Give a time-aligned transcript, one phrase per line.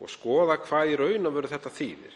[0.00, 2.14] og skoða hvað í raun og veru þetta þýðir,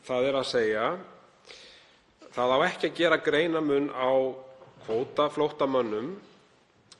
[0.00, 0.86] þ.e.
[2.32, 4.10] það á ekki að gera greinarmun á
[4.86, 6.14] kvótaflóttamönnum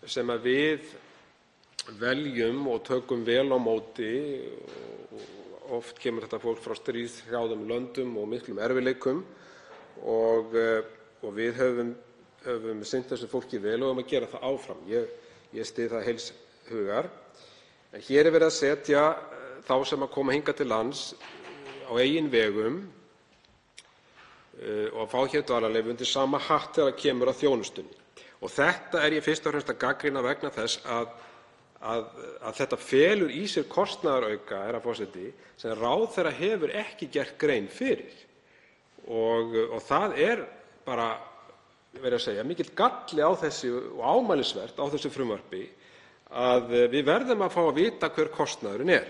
[0.06, 0.92] sem við
[2.00, 4.12] veljum og tökum vel á móti.
[5.70, 9.22] Oft kemur þetta fólk frá stríðshrjáðum löndum og miklum erfiðleikum
[10.02, 11.92] og við höfum
[12.88, 14.86] sinnt þessu fólki vel og eigum að gera það áfram.
[14.91, 16.30] Ég styð það heils
[16.70, 17.10] hugar.
[17.92, 19.05] En hér er verið að setja
[19.66, 21.02] þá sem koma hingað til lands
[21.91, 22.83] á eigin vegum
[24.92, 27.96] og fá hér dvalarleyfi undir sama hatt þegar kemur að þjónustunni.
[28.41, 33.66] Þetta er ég fyrst og fremst að gagnrýna vegna þess að þetta felur í sér
[33.72, 35.30] kostnaðarauka, herra forseti,
[35.61, 38.12] sem ráðherra hefur ekki gert grein fyrir.
[39.88, 40.44] Það er
[40.84, 41.08] bara
[42.46, 43.22] mikill galli
[43.98, 45.64] og ámælisvert á þessu frumvarpi
[46.30, 49.08] að við verðum að fá að vita hver kostnaðurinn er.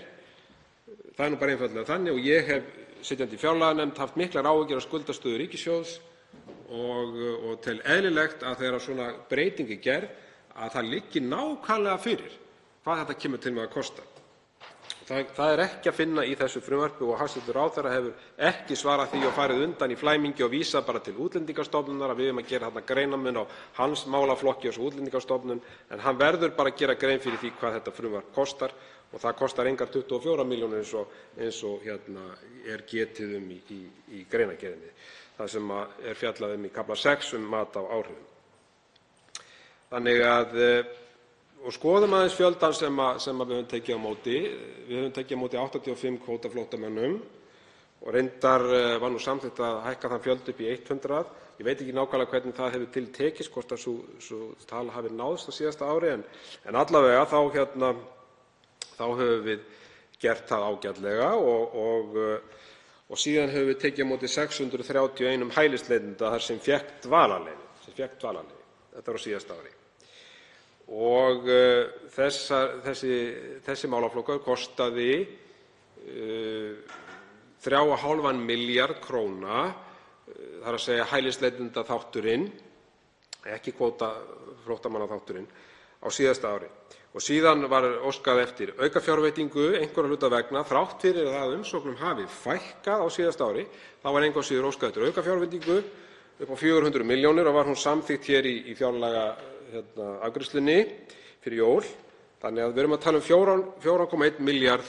[1.17, 2.71] Það er nú bara einfaldlega þannig ég hef,
[3.05, 5.99] sitjandi í fjárlaganefnd, haft miklar áhyggjur af skuldastöðu ríkissjóðs
[6.71, 12.39] og tel eðlilegt að þegar svona breyting er gerð liggi nákvæmlega fyrir
[12.85, 14.05] hvað þetta kemur til með að kosta.
[15.11, 17.49] Það er ekki að finna í þessu frumvarpi og hæstv.
[17.51, 18.13] ráðherra hefur
[18.47, 22.31] ekki svarað því og farið undan í flæmingi og vísað bara til Útlendingastofnunar, að við
[22.31, 23.45] eigum að gera þarna greinarmun á
[23.81, 25.63] hans málaflokki og svo Útlendingastofnun.
[25.91, 28.77] En hann verður bara að gera grein fyrir því hvað þetta frumvarp kostar
[29.11, 30.87] og það kostar engar 24 milljónir
[31.43, 34.95] eins og er getið um í greinargerðinni
[35.41, 38.27] þar sem er fjallað um í kafla 6 um mat á áhrifum.
[41.69, 44.37] Skoðum aðeins fjöldann sem við höfum tekið á móti.
[44.89, 47.19] Við höfum tekið á móti 85 kvótaflóttamönnum
[48.01, 48.65] og reyndar
[49.03, 51.19] var samþykkt að hækka þann fjölda upp í 100.
[51.61, 54.39] Ég veit ekki nákvæmlega hvernig það hefur til tekist, hvort sú
[54.71, 56.15] tala hafi náðst á síðasta ári,
[56.65, 57.27] en alla vega
[59.21, 59.67] höfum við
[60.23, 61.29] gert það ágætlega.
[63.21, 67.69] Síðan höfum við tekið á móti 631 hælisleitendum sem fékk dvalarleyfi.
[67.93, 69.80] Þetta var á síðasta ári.
[72.11, 75.13] Þessi málaflokkur kostaði
[77.63, 79.15] 3,5 milljarða kr.,
[80.61, 80.97] þ.e.
[81.13, 82.49] hælisleitendaþátturinn,
[83.55, 85.47] ekki kvótaflóttamannaþátturinn,
[86.03, 86.69] á síðasta ári.
[87.23, 90.63] Síðan var óskað eftir aukafjárveitingu einhverra hluta vegna.
[90.67, 93.65] Þrátt fyrir að umsóknum hafi fækkað á síðasta ári
[94.03, 95.79] var engu að síður óskað eftir aukafjárveitingu
[96.41, 100.79] upp á 400 milljónir og var hún samþykkt hér í fjárlagaafgreiðslunni
[101.45, 101.85] fyrir jól.
[102.41, 103.27] Þannig að við erum að tala um
[103.85, 104.89] 4,1 milljarð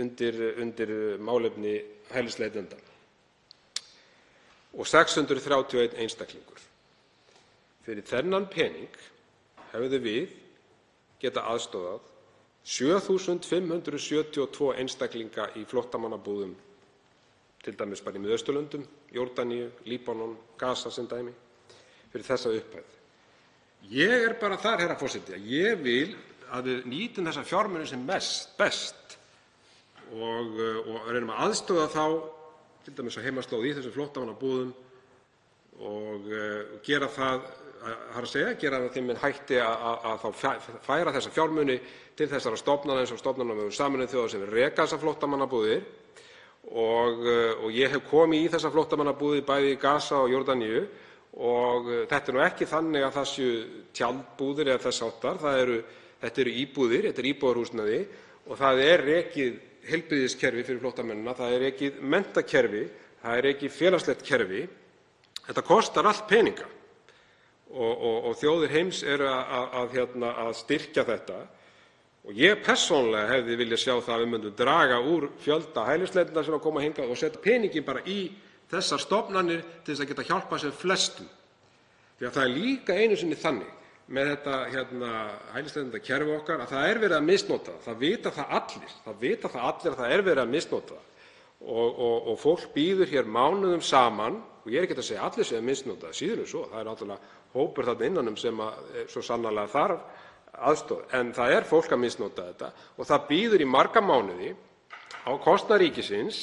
[0.00, 0.88] undir
[1.20, 1.74] málefni
[2.12, 2.76] hælisleitenda
[4.72, 6.60] og 631 einstaklingur.
[7.84, 8.88] Fyrir þennan pening
[9.74, 10.32] hefðum við
[11.20, 12.00] getað aðstoðað
[12.62, 16.54] 7.572 einstaklinga í flóttamannabúðum,
[17.60, 17.76] t.d.
[17.76, 21.32] bara í Miðausturlöndum, Jórdaníu, Líbanon, Gaza sem dæmi,
[22.12, 22.98] fyrir þessa upphæð.
[23.92, 26.12] Ég er bara þar, herra forseti, að ég vil
[26.52, 29.18] að við nýtum þessa fjármuni sem best
[30.12, 30.58] og
[31.08, 32.04] reynum að aðstoða þá,
[32.84, 33.04] t.d.
[33.08, 34.72] á heimaslóð í þessum flóttamannabúðum,
[35.82, 36.26] og
[36.86, 37.46] gera það
[37.82, 40.26] með þeim hætti að
[40.84, 41.78] færa þessa fjármuni
[42.16, 43.22] til þessara stofnana eins og
[43.58, 45.82] vegum Sameinuðu þjóðanna sem reka þessar flóttamannabúðir.
[46.62, 50.84] Ég hef komið í þessar flóttamannabúðir, bæði í Gaza og Jórdaníu,
[51.42, 53.54] og þetta er ekki þannig að það séu
[53.98, 55.40] tjaldbúðir eða þess háttar.
[56.22, 58.00] Þetta eru íbúðir, þetta er íbúðarhúsnæði.
[58.46, 59.56] Og það er rekið
[59.88, 62.84] heilbrigðiskerfi fyrir flóttamennina, það er rekið menntakerfi,
[63.22, 64.62] það er rekið félagslegt kerfi.
[65.42, 66.68] Þetta kostar allt peninga.
[67.72, 71.40] Og þjóðir heims eru að styrkja þetta
[72.30, 77.10] Ég persónulega hefði viljað sjá að við myndum draga úr fjölda hælisleitenda sem koma hingað
[77.10, 78.30] og setja peninginn bara í
[78.70, 81.26] þessar stofnanir til að geta hjálpað sem flestum.
[82.22, 83.72] Það er líka einu sinni þannig
[84.14, 84.60] með þetta
[85.56, 87.82] hælisleitendakerfi okkar að það er verið að misnota það.
[87.88, 88.96] Það vita það allir.
[89.02, 91.10] Það vita það allir að það er verið að misnota það
[91.72, 94.38] og fólk bíður hér mánuðum saman.
[94.70, 96.68] Ég er ekkert að segja að allir séu að misnota það, síður en svo.
[96.70, 98.62] Það er náttúrlega hópur þarna innan um sem
[99.10, 100.21] svo sannarlega þarf
[100.52, 101.06] aðstoð.
[101.16, 104.52] En það er fólk að misnota þetta og það bíður í marga mánuði
[105.24, 106.38] á kostnað ríkisins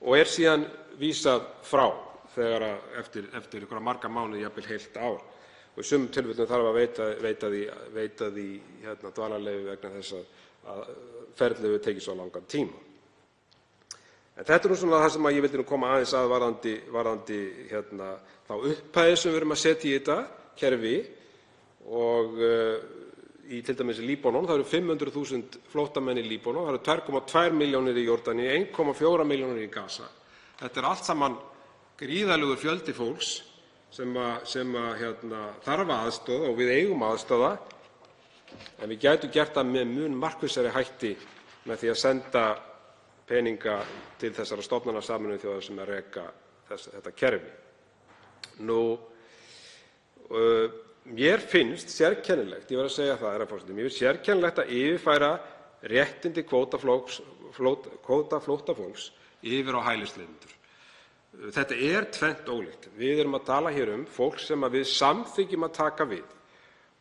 [0.00, 0.66] og er síðan
[1.00, 1.86] vísað frá
[2.36, 5.20] eftir marga mánuði, jafnvel heilt ár.
[5.76, 6.78] Í sumum tilfellum þarf að
[7.96, 8.48] veita því
[9.12, 10.82] dvalarleyfi vegna þess að
[11.36, 12.76] ferlið hefur tekið svo langan tíma.
[14.36, 16.32] Þetta er það sem ég vildi koma aðeins að
[16.92, 17.52] varðandi
[18.46, 20.18] þá upphæð sem við erum að setja í þetta
[20.60, 20.96] kerfi.
[21.86, 22.95] T.d.
[23.46, 23.62] í
[24.06, 29.70] Líbanon eru 500.000 flóttamenn í Líbanon, það eru 2,2 milljónir í Jórdaníu, 1,4 milljónir í
[29.70, 30.08] Gaza.
[30.58, 31.36] Þetta er allt saman
[32.00, 33.30] gríðarlegur fjöldi fólks
[33.94, 34.12] sem
[35.64, 37.52] þarf aðstoð og við eigum að aðstoða.
[38.80, 41.12] En við gætum gert það með mun markvissari hætti
[41.66, 42.44] með því að senda
[43.26, 43.76] peninga
[44.20, 46.24] til þessara stofnana Sameinuðu þjóðanna sem reka
[46.68, 47.52] þetta kerfi.
[51.06, 53.72] Mér finnst sérkennilegt, ég verð að segja það, herra forseti,
[54.62, 55.32] að yfirfæra
[55.86, 59.04] réttindi kvótaflóttafólks
[59.46, 60.52] yfir á hælisleitendur.
[61.52, 62.88] Þetta er tvennt ólíkt.
[62.96, 66.24] Við erum að tala hér um fólk sem við samþykkjum að taka við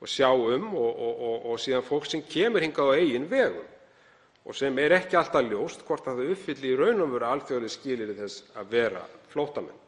[0.03, 3.69] og sjá um og síðan fólk sem kemur hingað á eigin vegum
[4.45, 8.15] og sem er ekki alltaf ljóst hvort það uppfylli í raun og veru alþjóðleg skilyrði
[8.19, 9.79] þess að vera flóttamenn.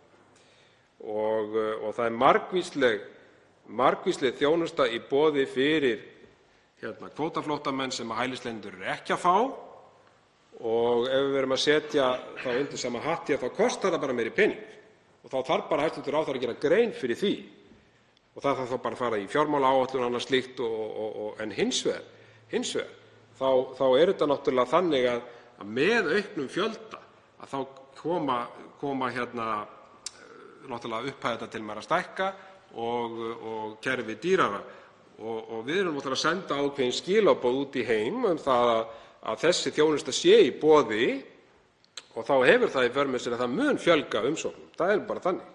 [1.04, 2.98] Það er margvísleg
[3.68, 6.06] þjónusta í boði fyrir
[7.18, 9.36] kvótaflóttamenn sem hælisleitendur eru ekki að fá
[10.58, 12.08] ef við erum að setja
[12.44, 14.62] þá undir sama hatt þá kostar það bara meiri pening
[15.24, 16.12] og þá þarf hæstv.
[16.12, 17.34] ráðherra að gera grein fyrir því
[18.38, 20.60] það þarf þá bara að fara í fjármálaáætlun og annað slíkt.
[21.42, 22.04] En hins vegar
[23.98, 25.22] er þetta náttúrlega þannig að
[25.66, 27.00] með auknum fjölda
[27.50, 27.58] þá
[27.98, 29.10] koma
[30.68, 32.28] náttúrlega upphæðirnar til með að stækka
[32.76, 34.62] og kerfið dýrara.
[35.18, 40.36] Við erum náttúrlega að senda ákveðin skilaboð út í heim um að þessi þjónusta sé
[40.46, 41.08] í boði
[42.14, 44.70] og þá hefur það í för með sér að það mun fjölga umsóknum.
[44.78, 45.48] Það er bara þannig.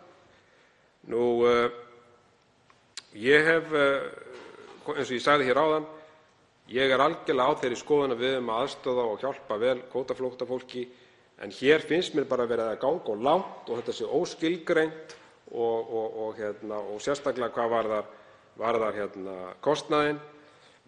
[3.22, 5.86] Ég hef, eins og ég sagði hér áðan,
[6.72, 10.84] ég er algerlega á þeirri skoðun að við eigum að aðstoða og hjálpa vel kvótaflóttafólki
[11.42, 15.16] en hér finnst mér bara verið að ganga of langt og þetta sé óskilgreint
[15.50, 18.04] og sérstaklega hvað
[18.60, 20.20] varðar kostnaðinn.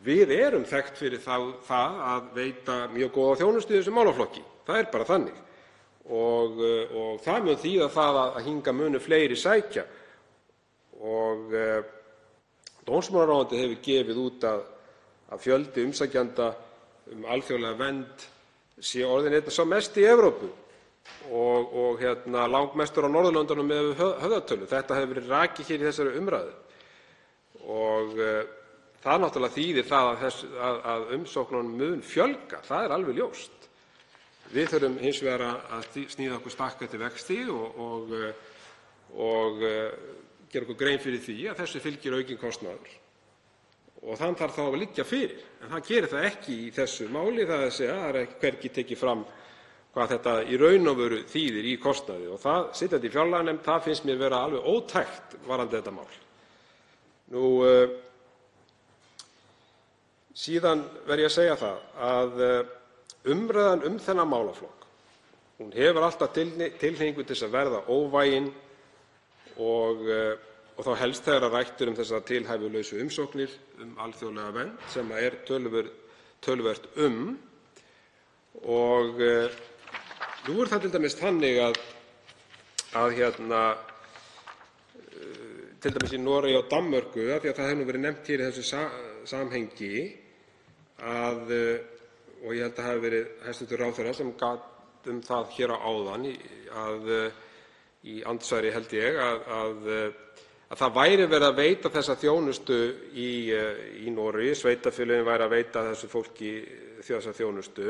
[0.04, 4.42] Við erum þekkt fyrir það að veita mjög góða þjónustu í þessum málaflokki.
[4.66, 5.40] Það er bara þannig
[6.04, 6.58] og
[7.24, 9.84] það mun þýða að hingað munu fleiri sækja.
[12.84, 16.50] Dómsmálaráðuneytið hefur gefið út að fjöldi umsækjenda
[17.14, 18.26] um alþjóðlega vernd
[18.80, 20.50] sé orðinn einn sá mesti í Evrópu
[21.34, 22.02] og
[22.50, 24.68] langmestur á Norðurlöndunum miðað við höfðatölu.
[24.70, 26.54] Þetta hefur verið rakið í þessari umræðu
[27.64, 28.18] og
[29.04, 32.60] það náttúrlega þýðir að umsóknunum mun fjölga.
[32.64, 33.68] Það er alveg ljóst.
[34.54, 38.12] Við þurfum hins vegar að sníða okkur stakk eftir vexti og
[40.52, 43.00] gera okkur grein fyrir því að þessu fylgir aukinn kostnaður
[44.04, 45.38] og þann þarf þá að liggja fyrir.
[45.64, 47.70] En það gerir það ekki í þessu máli, þ.e.
[47.78, 49.22] það er hvergi tekið fram
[49.94, 52.38] hvað þetta í raun og veru þýðir í kostnaði
[52.74, 56.12] sitjandi í fjárlaganefnd, finnst mér vera alveg ótækt varðandi þetta mál.
[60.34, 62.32] Síðan verð ég að segja að
[63.30, 64.80] umræðan um þennan málaflokk
[65.74, 68.50] hefur alltaf tilhneigingu til að verða óvægin
[69.62, 70.02] og
[70.82, 76.90] þá helst þegar rætt er um þessar tilhæfulausu umsóknir um alþjóðlega vernd sem er töluvert
[76.98, 77.38] um.
[80.44, 81.08] Nú er það t.d.
[81.16, 81.76] þannig að
[85.80, 86.00] t.d.
[86.12, 88.64] í Noregi og Danmörku, af því að það hefur verið nefnt hér í þessu
[89.30, 90.02] samhengi
[91.00, 93.72] og ég held að það hafi verið hæstv.
[93.80, 99.88] ráðherra sem gat um það hér áðan í andsvari, held ég, að
[100.76, 102.78] það væri verið að veita þessa þjónustu
[103.16, 106.52] í Noregi, sveitarfélögin væru að veita þessu fólki
[107.00, 107.88] þessa þjónustu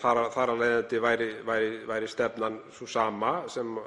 [0.00, 1.00] þar af leiðandi
[1.88, 3.78] væri stefnan sú sama sem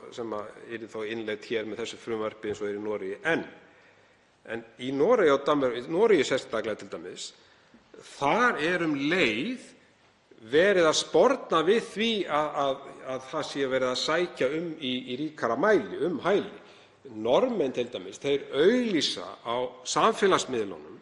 [0.69, 3.19] yrði þá innleidd hér með þessu frumvarpi eins og er í Noregi.
[4.53, 7.15] En í Noregi sérstaklega t.d.,
[8.63, 9.69] er um leið
[10.51, 16.01] verið að sporna við því að það sé verið að sækja um í ríkara mæli
[16.07, 16.59] um hæli.
[17.03, 17.99] Norðmenn t.d.
[18.55, 19.55] auglýsa á
[19.87, 20.99] samfélagsmiðlunum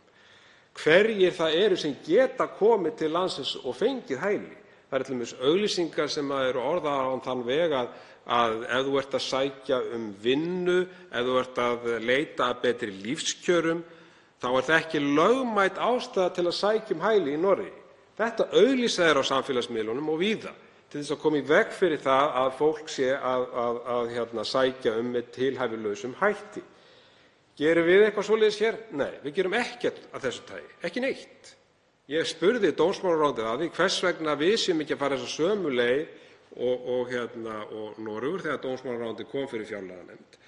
[0.81, 4.57] hverjir það eru sem geta komið til landsins og fengið hæli.
[4.91, 5.35] Það eru t.d.
[5.47, 10.79] auglýsingar sem eru orðaðar á þann veg að ef þú ert að sækja um vinnu,
[11.07, 13.85] ef þú ert að leita að betri lífskjörum,
[14.43, 17.79] þá er það ekki lögmæt ástæða til að sækja um hæli í Noregi.
[18.19, 20.51] Þetta auglýsa þeir á samfélagsmiðlunum og víða
[20.91, 26.19] til þess að koma í veg fyrir að fólk sé að sækja um með tilhæfulausum
[26.19, 26.67] hætti.
[27.61, 28.83] Gerum við eitthvað svoleiðis hér?
[28.99, 31.55] Nei, við gerum ekkert af þessu tagi, ekki neitt.
[32.11, 36.01] Ég spurði dómsmálaráðuneytið að því hvers vegna við séum ekki að fara þessa sömu leið
[36.59, 40.39] og Noregur þegar dómsmálaráðuneytið kom fyrir fjárlaganefnd.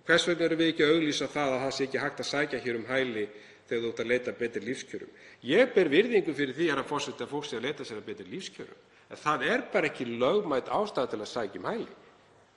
[0.00, 2.28] Og hvers vegna erum við ekki að auglýsa það að það sé ekki hægt að
[2.32, 3.26] sækja um hæli
[3.68, 5.12] þegar þú ert að leita að betri lífskjörum?
[5.46, 8.26] Ég ber virðingu fyrir því, herra forseti, að fólk sé að leita sér að betri
[8.32, 8.80] lífskjörum
[9.12, 11.94] en það er bara ekki lögmæt ástæða til að sækja um hæli.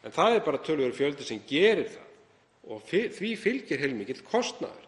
[0.05, 4.84] En það er bara töluverður fjöldi sem gerir það og því fylgir heilmikill kostnaður.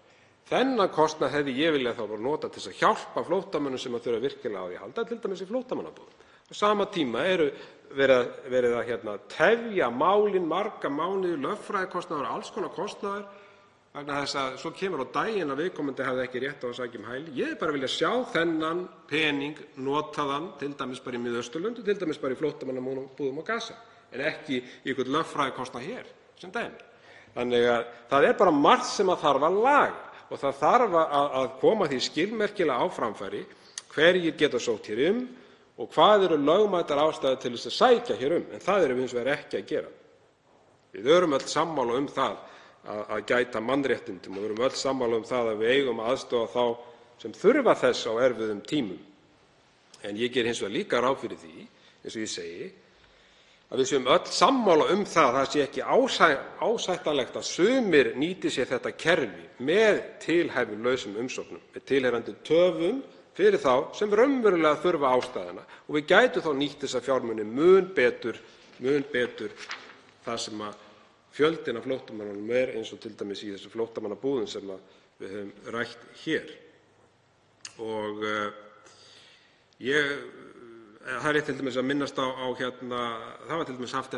[0.47, 4.77] Þennan kostnað hefði ég viljað nota til að hjálpa flóttamönnum sem þurfa virkilega á því
[4.77, 5.33] að halda, t.d.
[5.43, 6.23] í flóttamannabúðum.
[6.47, 7.43] Á sama tíma er
[7.91, 13.27] verið að tefja málin marga mánuði, lögfræðikostnaður og alls konar kostnaður
[13.97, 16.99] vegna þess að svo kemur á daginn að viðkomandi hafði ekki rétt á að sækja
[17.01, 17.35] um hæli.
[17.35, 20.73] Ég hefði bara viljað sjá þennan pening notaðan t.d.
[20.77, 22.19] bara í Miðausturlöndum, t.d.
[22.23, 23.79] bara í flóttamannabúðum á Gaza
[24.15, 26.85] en ekki í einhvern lögfræðikostnað hér sem dæmi.
[27.35, 31.87] Þannig að það er bara margt sem þarf að laga og það þarf að koma
[31.87, 33.43] því skilmerkilega á framfæri
[33.93, 35.21] hverjir geta sótt hér um
[35.77, 38.45] og hvað eru lögmætar ástæður til að sækja hér um.
[38.53, 39.91] En það erum við hins vegar ekki að gera.
[40.97, 42.09] Við erum öll sammála um
[42.87, 46.63] að gæta mannréttindum og við erum öll sammála um að við eigum að aðstoða þá
[47.21, 48.99] sem þurfa þess á erfiðum tímum.
[50.05, 51.67] En ég geri hins vegar líka ráð fyrir því,
[52.03, 52.67] eins og ég segi,
[53.67, 58.69] að við séum öll sammála um að það sé ekki ásættanlegt að sumir nýti sér
[58.71, 63.01] þetta kerfi með tilhæfulausum umsóknum, með tilheyrandi töfum
[63.37, 65.65] fyrir þá sem raunverulega þurfa ástæðuna
[65.97, 68.39] við gætum þá nýtt þessa fjármuni mun betur
[70.25, 70.63] þar sem
[71.37, 73.13] fjöldinn af flóttamönnum er, eins og t.d.
[73.13, 74.71] í þessum flóttamannabúðum sem
[75.19, 76.47] við höfum rætt hér.
[81.07, 81.49] Það er rétt
[81.79, 83.85] að minnast á það var t.d.
[83.95, 84.15] haft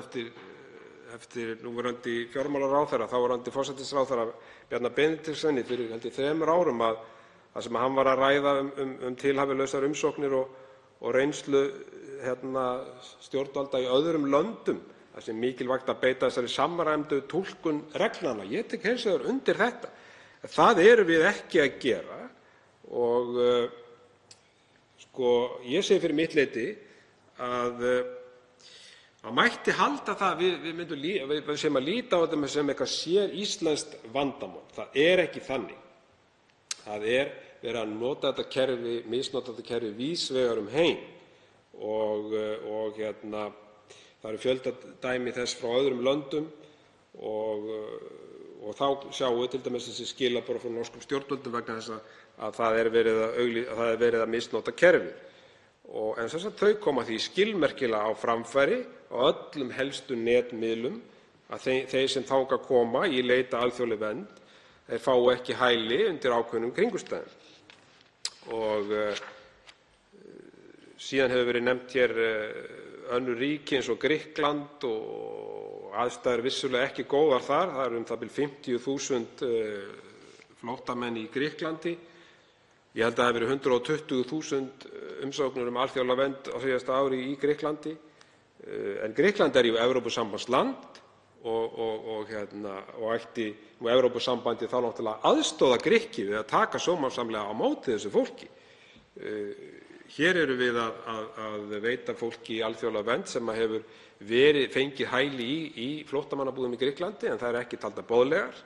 [1.13, 4.31] eftir núverandi fjármálaráðherra, þáverandi forsætisráðherra,
[4.69, 8.53] Bjarna Benediktssyni, fyrir held ég þremur árum þar sem hann var að ræða
[9.05, 11.61] um tilhæfulausar umsóknir og reynslu
[13.27, 14.81] stjórnvalda í öðrum löndum
[15.13, 18.49] þar sem mikilvægt að beita þessari samræmdu túlkun reglnanna.
[18.49, 19.93] Ég tek heils hugar undir þetta.
[20.45, 22.19] Það erum við ekki að gera
[22.89, 23.37] og
[25.17, 26.69] ég segi fyrir mitt leyti
[27.39, 27.83] að
[29.19, 34.63] það mætti halda að við séum að líta á þetta sem eitthvert séríslenskt vandamál.
[34.75, 35.79] Það er ekki þannig.
[36.83, 41.01] Það er verið að nota þetta kerfi, misnota þetta kerfi víðs vegar um heim
[41.79, 42.31] og
[44.19, 46.47] það eru fjöldadæmi þess frá öðrum löndum
[47.19, 49.71] og þá sjáum við t.d.
[49.75, 55.13] þessi skilaboð frá norskum stjórnvöldum vegna þess að það er verið að misnota kerfið.
[55.89, 60.99] En þau koma því skilmerkilega á framfæri á öllum helstu netmiðlum
[61.49, 64.39] að þeir sem þangað koma í leit að alþjóðlegri vernd
[65.01, 67.33] fái ekki hæli undir ákveðnum kringumstæðum.
[70.99, 72.13] Síðan hefur verið nefnt hér
[73.17, 77.73] önnur ríki eins og Grikkland og aðstæður vissulega ekki góðar þar.
[77.75, 78.29] Það eru u.þ.b.
[78.35, 79.49] 50.000
[80.59, 81.95] flóttamenn í Grikklandi.
[82.97, 84.87] Ég held að það hafi verið 120.000
[85.27, 87.91] umsóknir um alþjóðlega vernd á síðasta ári í Grikklandi.
[89.05, 90.97] En Grikkland er jú Evrópusambandsland
[91.49, 92.31] og
[93.13, 93.45] ætti
[93.79, 98.49] Evrópusambandið þá náttúrlega að aðstoða Grikki við að taka sómasamlega á móti þessu fólki.
[100.09, 103.85] Hér erum við að veita fólki alþjóðlega vernd sem hefur
[104.73, 108.57] fengið hæli í flóttamannabúðum í Grikklandi en þær eru ekki taldar boðlegar.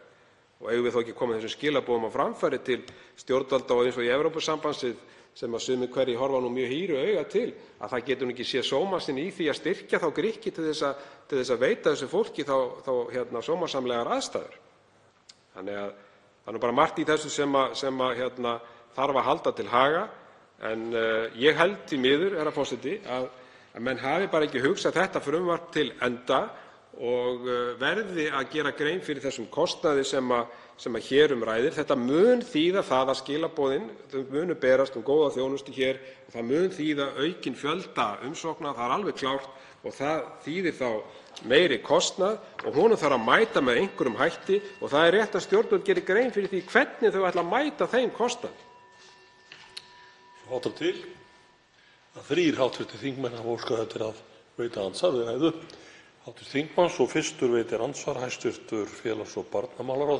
[0.69, 2.79] Eigum við þá ekki að koma þessum skilaboðum á framfæri til
[3.19, 5.01] stjórnvalda eins og í Evrópusambandið,
[5.33, 7.47] sem sumir hverjir horfa mjög hýru auga til,
[7.81, 11.89] að það geti ekki séð sóma sinn í því að styrkja Grikki til að veita
[11.89, 14.59] þessu fólki sómasamlegar aðstæður?
[15.53, 15.71] Það
[16.53, 18.03] er margt í þessu sem
[18.93, 20.03] þarf að halda til haga
[20.69, 20.91] en
[21.39, 26.43] ég held því miður, herra forseti, að menn hafi ekki hugsað þetta frumvarp til enda
[27.01, 27.47] og
[27.81, 31.73] verði að gera grein fyrir þeim kostnaði sem hér um ræðir.
[31.73, 33.89] Þetta mun þýða að skilaboðin
[34.29, 35.99] munu berast um góða þjónustu hér
[36.33, 39.49] það mun þýða aukinn fjölda umsókna, það er alveg klárt,
[39.83, 40.89] og það þýðir þá
[41.49, 44.59] meiri kostnað og honum þarf að mæta með einhverjum hætti
[44.93, 48.13] það er rétt að stjórnvöld geri grein fyrir því hvernig þau ætla að mæta þeim
[48.15, 48.69] kostnaði
[56.23, 56.39] hv.
[56.47, 58.85] þingmanns og fyrstur veitir andsvar hæstv.
[59.01, 60.11] félags- og barnamálaráðherra